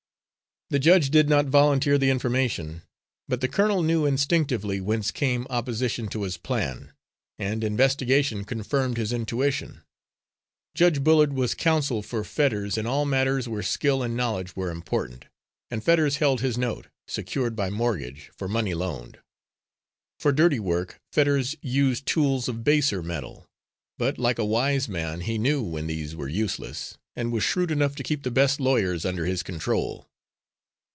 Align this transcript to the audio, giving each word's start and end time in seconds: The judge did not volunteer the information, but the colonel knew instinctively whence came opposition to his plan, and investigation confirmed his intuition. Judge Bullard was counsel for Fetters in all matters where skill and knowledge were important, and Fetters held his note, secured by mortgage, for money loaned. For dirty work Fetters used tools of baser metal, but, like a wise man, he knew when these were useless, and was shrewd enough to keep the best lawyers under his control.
The 0.71 0.79
judge 0.79 1.09
did 1.09 1.27
not 1.27 1.47
volunteer 1.47 1.97
the 1.97 2.09
information, 2.09 2.83
but 3.27 3.41
the 3.41 3.49
colonel 3.49 3.83
knew 3.83 4.05
instinctively 4.05 4.79
whence 4.79 5.11
came 5.11 5.45
opposition 5.49 6.07
to 6.07 6.21
his 6.23 6.37
plan, 6.37 6.93
and 7.37 7.61
investigation 7.61 8.45
confirmed 8.45 8.95
his 8.95 9.11
intuition. 9.11 9.81
Judge 10.73 11.03
Bullard 11.03 11.33
was 11.33 11.55
counsel 11.55 12.01
for 12.01 12.23
Fetters 12.23 12.77
in 12.77 12.85
all 12.85 13.03
matters 13.03 13.49
where 13.49 13.61
skill 13.61 14.01
and 14.01 14.15
knowledge 14.15 14.55
were 14.55 14.71
important, 14.71 15.25
and 15.69 15.83
Fetters 15.83 16.19
held 16.23 16.39
his 16.39 16.57
note, 16.57 16.87
secured 17.05 17.53
by 17.53 17.69
mortgage, 17.69 18.31
for 18.33 18.47
money 18.47 18.73
loaned. 18.73 19.19
For 20.21 20.31
dirty 20.31 20.61
work 20.61 21.01
Fetters 21.11 21.53
used 21.61 22.05
tools 22.05 22.47
of 22.47 22.63
baser 22.63 23.03
metal, 23.03 23.45
but, 23.97 24.17
like 24.17 24.39
a 24.39 24.45
wise 24.45 24.87
man, 24.87 25.19
he 25.19 25.37
knew 25.37 25.61
when 25.61 25.87
these 25.87 26.15
were 26.15 26.29
useless, 26.29 26.97
and 27.13 27.33
was 27.33 27.43
shrewd 27.43 27.71
enough 27.71 27.93
to 27.97 28.03
keep 28.03 28.23
the 28.23 28.31
best 28.31 28.61
lawyers 28.61 29.03
under 29.03 29.25
his 29.25 29.43
control. 29.43 30.07